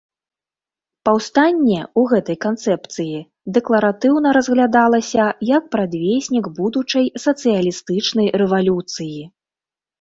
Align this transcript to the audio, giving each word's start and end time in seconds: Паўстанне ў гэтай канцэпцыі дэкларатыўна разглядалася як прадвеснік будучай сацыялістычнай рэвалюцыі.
Паўстанне 1.09 1.75
ў 1.79 2.01
гэтай 2.13 2.37
канцэпцыі 2.45 3.17
дэкларатыўна 3.59 4.33
разглядалася 4.39 5.29
як 5.53 5.63
прадвеснік 5.79 6.45
будучай 6.59 7.05
сацыялістычнай 7.29 8.27
рэвалюцыі. 8.45 9.19